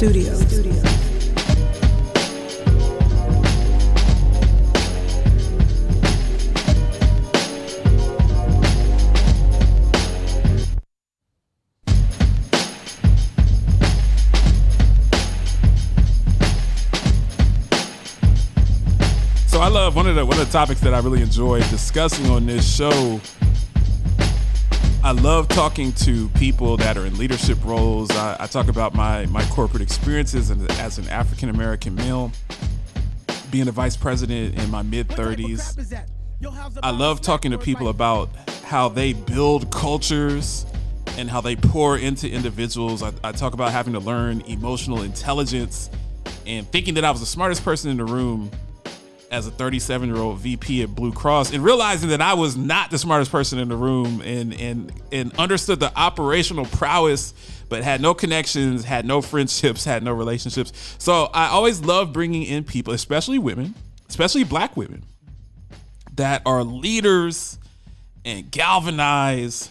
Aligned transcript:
Studios. 0.00 0.40
So 19.48 19.60
I 19.60 19.68
love 19.68 19.96
one 19.96 20.06
of 20.06 20.14
the 20.14 20.24
one 20.24 20.38
of 20.38 20.46
the 20.46 20.50
topics 20.50 20.80
that 20.80 20.94
I 20.94 21.00
really 21.00 21.20
enjoy 21.20 21.60
discussing 21.68 22.30
on 22.30 22.46
this 22.46 22.74
show. 22.74 23.20
I 25.10 25.12
love 25.12 25.48
talking 25.48 25.92
to 25.94 26.28
people 26.28 26.76
that 26.76 26.96
are 26.96 27.04
in 27.04 27.18
leadership 27.18 27.58
roles. 27.64 28.12
I, 28.12 28.36
I 28.38 28.46
talk 28.46 28.68
about 28.68 28.94
my 28.94 29.26
my 29.26 29.42
corporate 29.46 29.82
experiences 29.82 30.50
and 30.50 30.70
as 30.78 30.98
an 30.98 31.08
African 31.08 31.48
American 31.48 31.96
male, 31.96 32.30
being 33.50 33.66
a 33.66 33.72
vice 33.72 33.96
president 33.96 34.56
in 34.56 34.70
my 34.70 34.82
mid 34.82 35.08
30s. 35.08 36.06
I 36.80 36.90
love 36.92 37.20
talking 37.20 37.50
to 37.50 37.58
people 37.58 37.88
about 37.88 38.28
how 38.62 38.88
they 38.88 39.12
build 39.12 39.72
cultures 39.72 40.64
and 41.18 41.28
how 41.28 41.40
they 41.40 41.56
pour 41.56 41.98
into 41.98 42.30
individuals. 42.30 43.02
I, 43.02 43.12
I 43.24 43.32
talk 43.32 43.52
about 43.52 43.72
having 43.72 43.94
to 43.94 43.98
learn 43.98 44.42
emotional 44.42 45.02
intelligence 45.02 45.90
and 46.46 46.70
thinking 46.70 46.94
that 46.94 47.04
I 47.04 47.10
was 47.10 47.18
the 47.18 47.26
smartest 47.26 47.64
person 47.64 47.90
in 47.90 47.96
the 47.96 48.04
room 48.04 48.48
as 49.30 49.46
a 49.46 49.50
37 49.50 50.08
year 50.08 50.18
old 50.18 50.38
VP 50.38 50.82
at 50.82 50.94
Blue 50.94 51.12
Cross 51.12 51.52
and 51.52 51.62
realizing 51.62 52.08
that 52.10 52.20
I 52.20 52.34
was 52.34 52.56
not 52.56 52.90
the 52.90 52.98
smartest 52.98 53.30
person 53.30 53.58
in 53.58 53.68
the 53.68 53.76
room 53.76 54.20
and 54.22 54.52
and 54.54 54.92
and 55.12 55.32
understood 55.38 55.80
the 55.80 55.92
operational 55.96 56.66
prowess 56.66 57.32
but 57.68 57.84
had 57.84 58.00
no 58.00 58.14
connections, 58.14 58.84
had 58.84 59.04
no 59.06 59.22
friendships, 59.22 59.84
had 59.86 60.02
no 60.02 60.12
relationships. 60.12 60.96
So 60.98 61.30
I 61.32 61.48
always 61.48 61.80
love 61.80 62.12
bringing 62.12 62.42
in 62.42 62.64
people, 62.64 62.92
especially 62.92 63.38
women, 63.38 63.74
especially 64.08 64.44
black 64.44 64.76
women 64.76 65.04
that 66.16 66.42
are 66.44 66.64
leaders 66.64 67.58
and 68.24 68.50
galvanize 68.50 69.70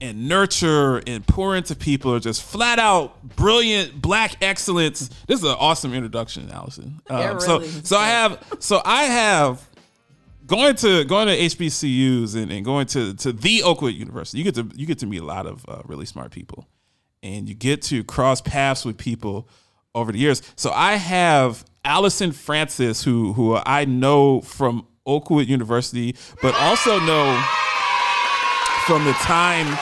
and 0.00 0.28
nurture 0.28 0.98
and 1.06 1.26
pour 1.26 1.56
into 1.56 1.74
people 1.74 2.14
are 2.14 2.20
just 2.20 2.42
flat 2.42 2.78
out 2.78 3.22
brilliant 3.36 4.00
black 4.00 4.36
excellence. 4.42 5.08
This 5.26 5.40
is 5.40 5.44
an 5.44 5.56
awesome 5.58 5.92
introduction, 5.92 6.50
Allison. 6.50 7.00
Yeah, 7.08 7.32
Um, 7.32 7.40
so 7.40 7.62
so 7.62 7.96
I 7.98 8.08
have 8.08 8.44
so 8.58 8.80
I 8.84 9.04
have 9.04 9.68
going 10.46 10.74
to 10.76 11.04
going 11.04 11.28
to 11.28 11.36
HBCUs 11.36 12.34
and, 12.34 12.50
and 12.50 12.64
going 12.64 12.86
to 12.88 13.14
to 13.14 13.32
the 13.32 13.62
Oakwood 13.62 13.94
University. 13.94 14.38
You 14.38 14.44
get 14.44 14.54
to 14.56 14.68
you 14.74 14.86
get 14.86 14.98
to 15.00 15.06
meet 15.06 15.20
a 15.20 15.26
lot 15.26 15.46
of 15.46 15.64
uh, 15.68 15.82
really 15.84 16.06
smart 16.06 16.30
people, 16.30 16.66
and 17.22 17.48
you 17.48 17.54
get 17.54 17.82
to 17.82 18.02
cross 18.04 18.40
paths 18.40 18.84
with 18.84 18.96
people 18.96 19.48
over 19.94 20.12
the 20.12 20.18
years. 20.18 20.42
So 20.56 20.70
I 20.70 20.96
have 20.96 21.64
Allison 21.84 22.32
Francis, 22.32 23.04
who 23.04 23.32
who 23.34 23.56
I 23.56 23.84
know 23.84 24.40
from 24.40 24.86
Oakwood 25.06 25.48
University, 25.48 26.16
but 26.40 26.54
also 26.54 26.98
know 27.00 27.42
from 28.86 29.04
the 29.04 29.12
time 29.12 29.78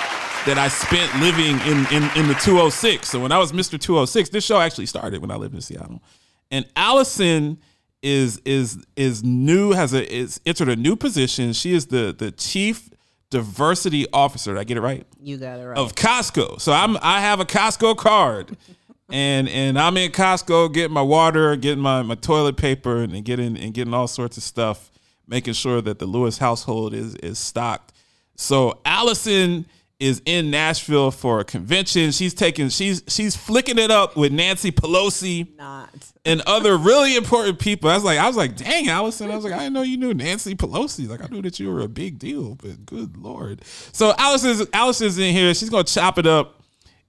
that 0.49 0.57
I 0.57 0.69
spent 0.69 1.15
living 1.21 1.61
in, 1.71 1.87
in, 1.93 2.11
in 2.17 2.27
the 2.27 2.35
206. 2.43 3.07
So 3.07 3.21
when 3.21 3.33
I 3.33 3.39
was 3.39 3.53
Mr. 3.53 3.79
206, 3.79 4.31
this 4.31 4.43
show 4.43 4.59
actually 4.59 4.87
started 4.87 5.21
when 5.21 5.31
I 5.31 5.37
lived 5.37 5.55
in 5.55 5.61
Seattle. 5.61 6.03
And 6.51 6.67
Allison 6.75 7.59
is 8.01 8.41
is 8.47 8.83
is 8.97 9.23
new, 9.23 9.73
has 9.73 9.93
a 9.93 10.11
is 10.11 10.41
entered 10.47 10.71
a 10.71 10.77
new 10.77 10.97
position. 10.97 11.53
She 11.53 11.75
is 11.75 11.89
the 11.89 12.15
the 12.17 12.31
chief 12.31 12.89
diversity 13.29 14.07
officer. 14.11 14.55
Did 14.55 14.61
I 14.61 14.65
get 14.65 14.79
it 14.79 14.81
right? 14.81 15.07
You 15.21 15.37
got 15.37 15.61
it 15.61 15.67
right. 15.67 15.77
Of 15.77 15.95
Costco. 15.95 16.63
So 16.63 16.73
I'm 16.73 16.97
I 17.03 17.21
have 17.21 17.41
a 17.41 17.45
Costco 17.45 17.97
card. 17.97 18.57
And 19.11 19.49
and 19.49 19.79
I'm 19.79 19.97
in 19.97 20.13
Costco 20.13 20.75
getting 20.75 20.93
my 20.93 21.01
water, 21.01 21.57
getting 21.57 21.83
my, 21.83 22.03
my 22.03 22.15
toilet 22.15 22.59
paper, 22.59 22.99
and 22.99 23.25
getting 23.25 23.57
and 23.57 23.73
getting 23.73 23.95
all 23.95 24.07
sorts 24.07 24.37
of 24.37 24.43
stuff, 24.43 24.91
making 25.27 25.55
sure 25.55 25.81
that 25.81 25.99
the 25.99 26.05
Lewis 26.05 26.37
household 26.37 26.93
is 26.93 27.15
is 27.15 27.39
stocked. 27.39 27.95
So 28.37 28.81
Allison 28.85 29.65
is 30.01 30.23
in 30.25 30.51
Nashville 30.51 31.11
for 31.11 31.41
a 31.41 31.45
convention. 31.45 32.13
She's 32.13 32.33
taking 32.33 32.69
she's 32.69 33.03
she's 33.09 33.37
flicking 33.37 33.79
it 33.79 33.91
up 33.91 34.17
with 34.17 34.33
Nancy 34.33 34.71
Pelosi 34.71 35.57
Not. 35.57 35.91
and 36.25 36.41
other 36.43 36.77
really 36.77 37.17
important 37.17 37.59
people. 37.59 37.91
I 37.91 37.95
was 37.95 38.05
like, 38.05 38.19
I 38.19 38.27
was 38.29 38.37
like, 38.37 38.57
dang, 38.57 38.89
Allison. 38.89 39.31
I 39.31 39.35
was 39.35 39.45
like, 39.45 39.55
I 39.55 39.59
didn't 39.59 39.73
know 39.73 39.83
you 39.83 39.97
knew 39.97 40.15
Nancy 40.15 40.55
Pelosi. 40.55 41.09
Like, 41.09 41.23
I 41.23 41.27
knew 41.27 41.43
that 41.43 41.59
you 41.59 41.73
were 41.73 41.81
a 41.81 41.89
big 41.89 42.19
deal, 42.19 42.55
but 42.55 42.87
good 42.87 43.17
lord. 43.17 43.65
So 43.93 44.15
Allison's 44.19 44.67
Allison's 44.73 45.19
in 45.19 45.35
here. 45.35 45.53
She's 45.55 45.71
gonna 45.71 45.85
chop 45.85 46.19
it 46.19 46.27
up 46.27 46.63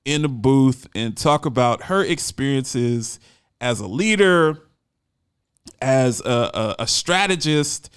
in 0.06 0.24
the 0.24 0.30
booth 0.30 0.88
and 0.96 1.16
talk 1.16 1.46
about 1.46 1.84
her 1.84 2.04
experiences 2.04 3.20
as 3.62 3.80
a 3.80 3.88
leader, 3.88 4.64
as 5.82 6.22
a, 6.22 6.50
a, 6.54 6.76
a 6.80 6.88
strategist, 6.88 7.94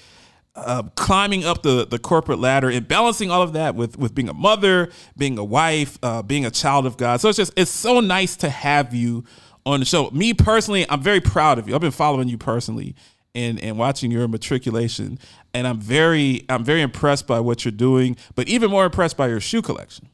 uh, 0.54 0.82
climbing 0.96 1.44
up 1.44 1.62
the, 1.62 1.86
the 1.86 1.98
corporate 1.98 2.38
ladder 2.38 2.68
and 2.68 2.86
balancing 2.86 3.30
all 3.30 3.42
of 3.42 3.54
that 3.54 3.74
with 3.74 3.96
with 3.98 4.14
being 4.14 4.28
a 4.28 4.34
mother, 4.34 4.90
being 5.16 5.38
a 5.38 5.44
wife, 5.44 5.98
uh, 6.02 6.22
being 6.22 6.44
a 6.44 6.50
child 6.50 6.86
of 6.86 6.96
God. 6.96 7.20
So 7.20 7.28
it's 7.28 7.38
just 7.38 7.52
it's 7.56 7.70
so 7.70 8.00
nice 8.00 8.36
to 8.36 8.50
have 8.50 8.94
you 8.94 9.24
on 9.64 9.80
the 9.80 9.86
show. 9.86 10.10
Me 10.10 10.34
personally, 10.34 10.84
I'm 10.90 11.02
very 11.02 11.20
proud 11.20 11.58
of 11.58 11.68
you. 11.68 11.74
I've 11.74 11.80
been 11.80 11.90
following 11.90 12.28
you 12.28 12.38
personally 12.38 12.94
and 13.34 13.58
and 13.62 13.78
watching 13.78 14.10
your 14.10 14.28
matriculation, 14.28 15.18
and 15.54 15.66
I'm 15.66 15.80
very 15.80 16.44
I'm 16.48 16.64
very 16.64 16.82
impressed 16.82 17.26
by 17.26 17.40
what 17.40 17.64
you're 17.64 17.72
doing, 17.72 18.16
but 18.34 18.48
even 18.48 18.70
more 18.70 18.84
impressed 18.84 19.16
by 19.16 19.28
your 19.28 19.40
shoe 19.40 19.62
collection. 19.62 20.08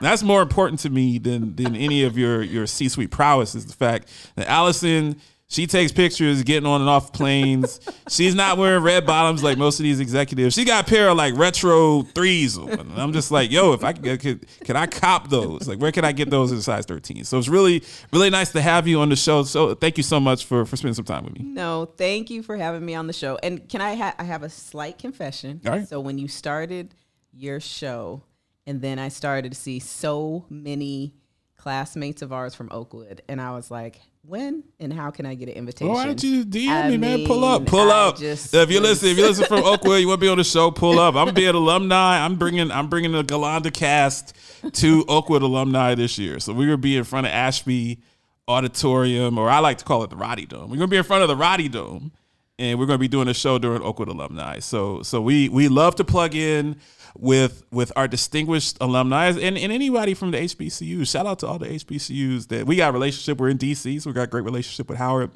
That's 0.00 0.22
more 0.22 0.42
important 0.42 0.80
to 0.80 0.90
me 0.90 1.18
than 1.18 1.56
than 1.56 1.74
any 1.74 2.04
of 2.04 2.18
your 2.18 2.42
your 2.42 2.66
C 2.66 2.88
suite 2.88 3.10
prowess 3.10 3.54
is 3.54 3.66
the 3.66 3.72
fact 3.72 4.10
that 4.36 4.48
Allison 4.48 5.20
she 5.50 5.66
takes 5.66 5.92
pictures 5.92 6.42
getting 6.42 6.66
on 6.66 6.82
and 6.82 6.90
off 6.90 7.12
planes. 7.12 7.80
She's 8.08 8.34
not 8.34 8.58
wearing 8.58 8.82
red 8.82 9.06
bottoms 9.06 9.42
like 9.42 9.56
most 9.56 9.80
of 9.80 9.84
these 9.84 9.98
executives. 9.98 10.54
She 10.54 10.64
got 10.64 10.86
a 10.86 10.88
pair 10.88 11.08
of 11.08 11.16
like 11.16 11.34
retro 11.36 12.02
threes. 12.02 12.58
on. 12.58 12.92
I'm 12.96 13.14
just 13.14 13.30
like, 13.30 13.50
yo, 13.50 13.72
if 13.72 13.82
I 13.82 13.94
could, 13.94 14.20
could 14.20 14.46
can 14.64 14.76
I 14.76 14.86
cop 14.86 15.30
those? 15.30 15.66
Like, 15.66 15.78
where 15.80 15.90
can 15.90 16.04
I 16.04 16.12
get 16.12 16.28
those 16.28 16.52
in 16.52 16.60
size 16.60 16.84
13? 16.84 17.24
So 17.24 17.38
it's 17.38 17.48
really 17.48 17.82
really 18.12 18.28
nice 18.30 18.52
to 18.52 18.60
have 18.60 18.86
you 18.86 19.00
on 19.00 19.08
the 19.08 19.16
show. 19.16 19.42
So 19.42 19.74
thank 19.74 19.96
you 19.96 20.02
so 20.02 20.20
much 20.20 20.44
for 20.44 20.66
for 20.66 20.76
spending 20.76 20.94
some 20.94 21.06
time 21.06 21.24
with 21.24 21.32
me. 21.38 21.44
No, 21.44 21.86
thank 21.96 22.28
you 22.28 22.42
for 22.42 22.56
having 22.56 22.84
me 22.84 22.94
on 22.94 23.06
the 23.06 23.14
show. 23.14 23.38
And 23.42 23.66
can 23.68 23.80
I 23.80 23.94
ha- 23.94 24.14
I 24.18 24.24
have 24.24 24.42
a 24.42 24.50
slight 24.50 24.98
confession? 24.98 25.62
All 25.64 25.72
right. 25.72 25.88
So 25.88 25.98
when 26.00 26.18
you 26.18 26.28
started 26.28 26.94
your 27.32 27.58
show, 27.60 28.22
and 28.66 28.82
then 28.82 28.98
I 28.98 29.08
started 29.08 29.52
to 29.52 29.58
see 29.58 29.78
so 29.78 30.44
many 30.50 31.14
classmates 31.58 32.22
of 32.22 32.32
ours 32.32 32.54
from 32.54 32.68
Oakwood, 32.70 33.20
and 33.28 33.40
I 33.40 33.50
was 33.50 33.70
like, 33.70 34.00
when 34.22 34.62
and 34.78 34.92
how 34.92 35.10
can 35.10 35.26
I 35.26 35.34
get 35.34 35.48
an 35.48 35.54
invitation? 35.54 35.92
Why 35.92 36.06
don't 36.06 36.22
you 36.22 36.44
DM 36.44 36.68
I 36.68 36.88
me, 36.90 36.96
man? 36.96 37.26
Pull 37.26 37.44
up, 37.44 37.66
pull 37.66 37.90
I 37.90 38.08
up. 38.08 38.20
if 38.20 38.70
you 38.70 38.80
listen, 38.80 39.08
if 39.08 39.18
you 39.18 39.24
listen 39.26 39.46
from 39.46 39.64
Oakwood, 39.64 40.00
you 40.00 40.08
want 40.08 40.20
to 40.20 40.24
be 40.24 40.28
on 40.28 40.38
the 40.38 40.44
show, 40.44 40.70
pull 40.70 40.98
up. 40.98 41.14
I'm 41.14 41.26
gonna 41.26 41.32
be 41.32 41.46
an 41.46 41.54
alumni. 41.54 42.24
I'm 42.24 42.36
bringing, 42.36 42.70
I'm 42.70 42.88
bringing 42.88 43.12
the 43.12 43.22
Galanda 43.24 43.72
cast 43.72 44.34
to 44.72 45.04
Oakwood 45.08 45.42
alumni 45.42 45.94
this 45.94 46.18
year. 46.18 46.40
So 46.40 46.52
we're 46.52 46.66
gonna 46.66 46.78
be 46.78 46.96
in 46.96 47.04
front 47.04 47.26
of 47.26 47.32
Ashby 47.32 48.00
Auditorium, 48.46 49.38
or 49.38 49.50
I 49.50 49.58
like 49.58 49.78
to 49.78 49.84
call 49.84 50.04
it 50.04 50.10
the 50.10 50.16
Roddy 50.16 50.46
Dome. 50.46 50.70
We're 50.70 50.76
gonna 50.76 50.88
be 50.88 50.96
in 50.96 51.04
front 51.04 51.22
of 51.22 51.28
the 51.28 51.36
Roddy 51.36 51.68
Dome, 51.68 52.12
and 52.58 52.78
we're 52.78 52.86
gonna 52.86 52.98
be 52.98 53.08
doing 53.08 53.28
a 53.28 53.34
show 53.34 53.58
during 53.58 53.82
Oakwood 53.82 54.08
alumni. 54.08 54.58
So, 54.58 55.02
so 55.02 55.20
we 55.20 55.48
we 55.48 55.68
love 55.68 55.94
to 55.96 56.04
plug 56.04 56.34
in 56.34 56.76
with 57.16 57.64
with 57.70 57.92
our 57.96 58.08
distinguished 58.08 58.78
alumni 58.80 59.28
and, 59.28 59.58
and 59.58 59.72
anybody 59.72 60.14
from 60.14 60.30
the 60.30 60.38
HBCUs. 60.38 61.10
Shout 61.10 61.26
out 61.26 61.38
to 61.40 61.46
all 61.46 61.58
the 61.58 61.68
HBCUs 61.68 62.48
that 62.48 62.66
we 62.66 62.76
got 62.76 62.92
relationship. 62.92 63.38
We're 63.38 63.50
in 63.50 63.58
DC, 63.58 64.02
so 64.02 64.10
we 64.10 64.14
got 64.14 64.30
great 64.30 64.44
relationship 64.44 64.88
with 64.88 64.98
Howard. 64.98 65.30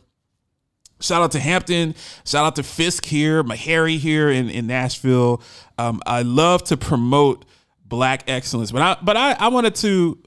Shout 1.01 1.23
out 1.23 1.33
to 1.33 1.41
Hampton. 1.41 1.95
Shout 2.25 2.45
out 2.45 2.57
to 2.57 2.63
Fisk 2.63 3.05
here, 3.05 3.43
Meharry 3.43 3.99
here 3.99 4.31
in, 4.31 4.49
in 4.49 4.69
Nashville. 4.69 5.43
Um, 5.77 6.01
I 6.07 6.23
love 6.23 6.63
to 6.65 6.77
promote 6.77 7.45
black 7.85 8.25
excellence, 8.29 8.73
but 8.73 8.83
I 8.83 8.97
but 9.03 9.17
I, 9.17 9.33
I 9.33 9.49
wanted 9.49 9.75
to 9.77 10.19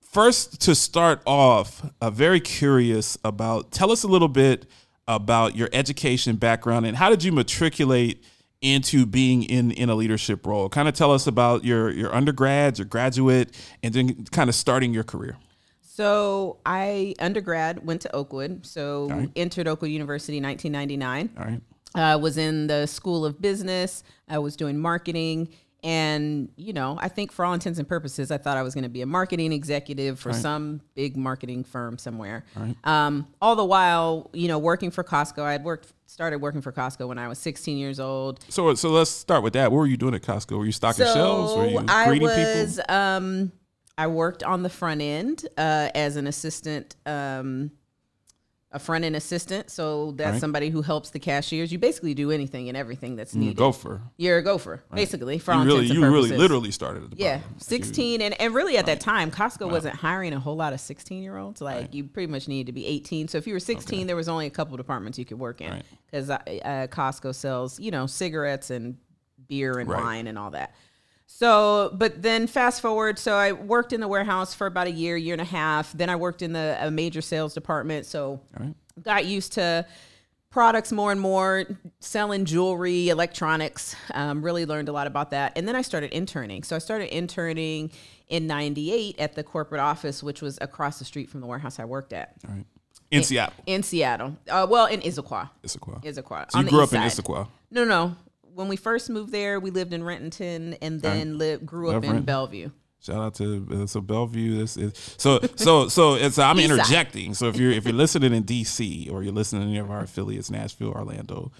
first 0.00 0.60
to 0.62 0.74
start 0.74 1.22
off 1.26 1.88
uh, 2.00 2.10
very 2.10 2.40
curious 2.40 3.18
about 3.24 3.70
tell 3.70 3.90
us 3.92 4.02
a 4.02 4.08
little 4.08 4.28
bit 4.28 4.66
about 5.08 5.56
your 5.56 5.68
education 5.72 6.36
background 6.36 6.86
and 6.86 6.96
how 6.96 7.10
did 7.10 7.24
you 7.24 7.32
matriculate 7.32 8.24
into 8.60 9.04
being 9.04 9.42
in 9.42 9.72
in 9.72 9.90
a 9.90 9.94
leadership 9.94 10.46
role 10.46 10.68
kind 10.68 10.88
of 10.88 10.94
tell 10.94 11.12
us 11.12 11.26
about 11.26 11.64
your 11.64 11.90
your 11.90 12.14
undergrads 12.14 12.78
your 12.78 12.86
graduate 12.86 13.56
and 13.82 13.92
then 13.94 14.24
kind 14.26 14.48
of 14.48 14.54
starting 14.54 14.92
your 14.94 15.04
career 15.04 15.36
So 15.80 16.58
I 16.64 17.14
undergrad 17.18 17.84
went 17.84 18.00
to 18.02 18.16
Oakwood. 18.16 18.64
So 18.64 19.08
right. 19.10 19.30
entered 19.36 19.68
Oakwood 19.68 19.90
University 19.90 20.38
in 20.38 20.44
1999. 20.44 21.30
all 21.36 21.44
right 21.44 21.60
I 21.94 22.16
was 22.16 22.38
in 22.38 22.66
the 22.66 22.86
School 22.86 23.24
of 23.24 23.40
Business. 23.40 24.02
I 24.28 24.38
was 24.38 24.56
doing 24.56 24.78
marketing, 24.78 25.48
And, 25.84 26.48
you 26.56 26.72
know, 26.72 26.96
I 27.00 27.08
think 27.08 27.32
for 27.32 27.44
all 27.44 27.54
intents 27.54 27.78
and 27.80 27.88
purposes, 27.88 28.30
I 28.30 28.38
thought 28.38 28.56
I 28.56 28.62
was 28.62 28.72
going 28.72 28.84
to 28.84 28.88
be 28.90 29.02
a 29.02 29.06
marketing 29.06 29.52
executive 29.52 30.20
for 30.20 30.32
some 30.32 30.80
big 30.94 31.16
marketing 31.16 31.64
firm 31.64 31.98
somewhere. 31.98 32.44
Um, 32.84 33.26
all 33.40 33.56
the 33.56 33.64
while, 33.64 34.30
you 34.32 34.46
know, 34.46 34.58
working 34.58 34.92
for 34.92 35.02
Costco. 35.02 35.42
I 35.42 35.52
had 35.52 35.64
worked, 35.64 35.92
started 36.06 36.38
working 36.38 36.60
for 36.60 36.70
Costco 36.70 37.08
when 37.08 37.18
I 37.18 37.26
was 37.26 37.38
16 37.38 37.76
years 37.76 37.98
old. 37.98 38.44
So 38.48 38.72
so 38.74 38.90
let's 38.90 39.10
start 39.10 39.42
with 39.42 39.54
that. 39.54 39.72
What 39.72 39.78
were 39.78 39.86
you 39.86 39.96
doing 39.96 40.14
at 40.14 40.22
Costco? 40.22 40.56
Were 40.56 40.66
you 40.66 40.72
stocking 40.72 41.04
shelves? 41.04 41.56
Were 41.56 41.66
you 41.66 41.84
I 41.88 42.06
greeting 42.06 42.28
was, 42.28 42.76
people? 42.76 42.94
um, 42.94 43.52
I 43.98 44.06
worked 44.06 44.42
on 44.42 44.62
the 44.62 44.70
front 44.70 45.02
end 45.02 45.46
uh, 45.58 45.90
as 45.94 46.16
an 46.16 46.26
assistant, 46.26 46.96
um, 47.06 47.72
a 48.74 48.78
front 48.78 49.04
end 49.04 49.14
assistant. 49.14 49.70
So 49.70 50.12
that's 50.12 50.32
Right. 50.32 50.40
somebody 50.40 50.70
who 50.70 50.80
helps 50.82 51.10
the 51.10 51.18
cashiers. 51.18 51.70
You 51.70 51.78
basically 51.78 52.14
do 52.14 52.30
anything 52.30 52.68
and 52.68 52.76
everything 52.76 53.16
that's 53.16 53.34
needed. 53.34 53.56
gopher. 53.56 54.00
You're 54.16 54.38
a 54.38 54.42
gopher, 54.42 54.82
basically. 54.94 55.38
For 55.38 55.52
You 55.54 55.64
really 55.64 55.86
you 55.86 56.00
really 56.02 56.30
literally 56.30 56.70
started 56.70 57.04
at 57.04 57.10
the 57.10 57.16
Yeah, 57.18 57.36
bottom. 57.38 57.52
Like, 57.52 57.60
you- 57.60 57.64
16. 57.64 58.22
And, 58.22 58.40
and 58.40 58.54
really 58.54 58.76
at 58.78 58.86
that 58.86 59.00
time, 59.00 59.30
Costco 59.30 59.70
wasn't 59.70 59.94
hiring 59.96 60.32
a 60.32 60.40
whole 60.40 60.56
lot 60.56 60.72
of 60.72 60.80
16 60.80 61.22
year 61.22 61.36
olds. 61.36 61.60
Like 61.60 61.92
you 61.94 62.04
pretty 62.04 62.32
much 62.32 62.48
needed 62.48 62.66
to 62.66 62.72
be 62.72 62.86
18. 62.86 63.28
So 63.28 63.36
if 63.38 63.46
you 63.46 63.52
were 63.52 63.60
16, 63.60 64.06
there 64.06 64.16
was 64.16 64.28
only 64.28 64.46
a 64.46 64.50
couple 64.50 64.76
departments 64.76 65.18
you 65.18 65.24
could 65.24 65.38
work 65.38 65.60
in 65.60 65.70
Right. 65.70 65.84
because 66.10 66.30
uh, 66.30 66.38
Costco 66.90 67.34
sells, 67.34 67.78
you 67.78 67.90
know, 67.90 68.06
cigarettes 68.06 68.70
and 68.70 68.96
beer 69.48 69.78
and 69.78 69.90
Right. 69.90 70.02
wine 70.02 70.26
and 70.28 70.38
all 70.38 70.50
that. 70.52 70.74
So, 71.34 71.90
but 71.94 72.20
then 72.20 72.46
fast 72.46 72.82
forward, 72.82 73.18
so 73.18 73.34
I 73.34 73.52
worked 73.52 73.94
in 73.94 74.00
the 74.00 74.06
warehouse 74.06 74.54
for 74.54 74.66
about 74.66 74.86
a 74.86 74.90
year, 74.90 75.16
year 75.16 75.32
and 75.32 75.40
a 75.40 75.46
half. 75.46 75.90
Then 75.92 76.10
I 76.10 76.14
worked 76.14 76.42
in 76.42 76.52
the 76.52 76.76
a 76.78 76.90
major 76.90 77.22
sales 77.22 77.54
department. 77.54 78.04
So 78.04 78.40
right. 78.60 78.74
got 79.02 79.24
used 79.24 79.54
to 79.54 79.86
products 80.50 80.92
more 80.92 81.10
and 81.10 81.20
more, 81.20 81.64
selling 82.00 82.44
jewelry, 82.44 83.08
electronics. 83.08 83.96
Um, 84.12 84.44
really 84.44 84.66
learned 84.66 84.90
a 84.90 84.92
lot 84.92 85.06
about 85.06 85.30
that. 85.30 85.52
And 85.56 85.66
then 85.66 85.74
I 85.74 85.80
started 85.80 86.14
interning. 86.14 86.64
So 86.64 86.76
I 86.76 86.78
started 86.78 87.12
interning 87.16 87.92
in 88.28 88.46
98 88.46 89.18
at 89.18 89.34
the 89.34 89.42
corporate 89.42 89.80
office, 89.80 90.22
which 90.22 90.42
was 90.42 90.58
across 90.60 90.98
the 90.98 91.04
street 91.06 91.30
from 91.30 91.40
the 91.40 91.46
warehouse 91.46 91.78
I 91.78 91.86
worked 91.86 92.12
at 92.12 92.34
All 92.46 92.54
right. 92.54 92.66
In 93.10 93.22
Seattle. 93.24 93.64
in 93.66 93.82
Seattle. 93.82 94.36
Uh, 94.48 94.66
well, 94.68 94.86
in 94.86 95.00
Issaquah. 95.00 95.48
Issaquah. 95.64 96.04
Issaquah. 96.04 96.50
So 96.50 96.60
you 96.60 96.68
grew 96.68 96.82
up 96.82 96.92
east 96.92 97.18
in. 97.18 97.24
Issaquah. 97.24 97.48
No, 97.70 97.84
no. 97.84 98.16
When 98.54 98.68
we 98.68 98.76
first 98.76 99.08
moved 99.10 99.32
there, 99.32 99.58
we 99.60 99.70
lived 99.70 99.92
in 99.92 100.04
Renton 100.04 100.74
and 100.82 101.00
then 101.00 101.38
lived, 101.38 101.64
grew 101.64 101.88
up 101.88 101.94
Love 101.94 102.04
in 102.04 102.10
Renton. 102.10 102.24
Bellevue. 102.24 102.70
Shout 103.00 103.16
out 103.16 103.34
to 103.36 103.82
uh, 103.82 103.86
so 103.86 104.00
Bellevue. 104.00 104.58
This 104.58 104.76
is 104.76 104.92
so 105.16 105.40
so 105.56 105.88
so. 105.88 106.14
It's 106.14 106.38
I'm 106.38 106.60
interjecting. 106.60 107.34
So 107.34 107.48
if 107.48 107.56
you're 107.56 107.72
if 107.72 107.84
you're 107.84 107.94
listening 107.94 108.32
in 108.32 108.44
DC 108.44 109.10
or 109.12 109.24
you're 109.24 109.32
listening 109.32 109.62
to 109.62 109.68
any 109.68 109.78
of 109.78 109.90
our 109.90 110.04
affiliates, 110.04 110.52
Nashville, 110.52 110.92
Orlando, 110.92 111.50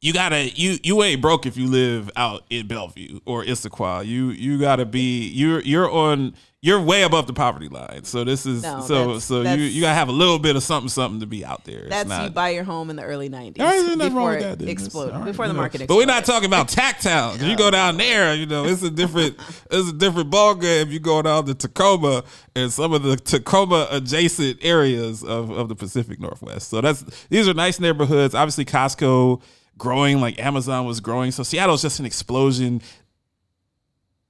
you 0.00 0.12
gotta 0.12 0.48
you 0.50 0.78
you 0.82 1.02
ain't 1.02 1.20
broke 1.20 1.44
if 1.46 1.56
you 1.56 1.66
live 1.66 2.10
out 2.16 2.44
in 2.50 2.66
Bellevue 2.68 3.20
or 3.26 3.44
Issaquah. 3.44 4.06
You 4.06 4.30
you 4.30 4.58
gotta 4.60 4.84
be 4.84 5.28
you're 5.28 5.60
you're 5.62 5.90
on 5.90 6.34
you're 6.60 6.80
way 6.80 7.02
above 7.02 7.26
the 7.28 7.32
poverty 7.32 7.68
line. 7.68 8.02
So 8.04 8.22
this 8.24 8.44
is 8.46 8.62
No, 8.64 8.80
so 8.80 8.94
that's- 9.06 9.24
so 9.24 9.38
you 9.38 9.44
that's- 9.44 9.72
you 9.72 9.80
gotta 9.80 9.94
have 9.94 10.08
a 10.08 10.12
little 10.12 10.38
bit 10.40 10.54
of 10.56 10.62
something 10.62 10.88
something 10.88 11.18
to 11.20 11.26
be 11.26 11.44
out 11.44 11.64
there. 11.64 11.80
It's 11.80 11.88
That's 11.90 12.08
not, 12.08 12.24
you 12.24 12.30
buy 12.30 12.50
your 12.50 12.62
home 12.64 12.90
in 12.90 12.96
the 12.96 13.02
early 13.04 13.28
90s 13.28 13.60
all 13.60 13.66
right, 13.66 13.72
there's 13.84 13.96
nothing 13.96 14.12
before 14.14 14.36
that. 14.40 14.62
it. 14.62 14.68
Exploded, 14.68 15.14
right, 15.14 15.24
before 15.24 15.46
the 15.46 15.50
you 15.50 15.54
know. 15.54 15.60
market 15.62 15.86
But 15.88 15.96
we're 15.96 16.06
not 16.06 16.24
talking 16.24 16.46
about 16.46 16.68
Tacktown. 16.68 17.38
'cause 17.38 17.42
You 17.42 17.56
go 17.56 17.70
down 17.72 17.96
there, 17.96 18.34
you 18.36 18.46
know, 18.46 18.64
it's 18.66 18.82
a 18.84 18.90
different, 18.90 19.36
it's 19.70 19.88
a 19.88 19.92
different 19.92 20.30
ball 20.30 20.54
game. 20.56 20.90
You 20.90 20.98
go 21.00 21.22
down 21.22 21.46
to 21.46 21.54
Tacoma 21.54 22.22
and 22.56 22.72
some 22.72 22.92
of 22.92 23.02
the 23.04 23.16
Tacoma 23.16 23.86
adjacent 23.90 24.58
areas 24.62 25.22
of, 25.24 25.50
of 25.50 25.68
the 25.68 25.74
Pacific 25.76 26.18
Northwest. 26.20 26.68
So 26.70 26.80
that's 26.80 27.04
these 27.30 27.48
are 27.48 27.54
nice 27.54 27.78
neighborhoods. 27.80 28.34
Obviously, 28.34 28.64
Costco 28.64 29.40
growing 29.78 30.20
like 30.20 30.38
Amazon 30.38 30.86
was 30.86 31.00
growing. 31.00 31.30
So 31.30 31.42
Seattle's 31.42 31.82
just 31.82 32.00
an 32.00 32.06
explosion. 32.06 32.82